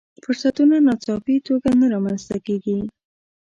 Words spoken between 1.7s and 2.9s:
نه رامنځته کېږي.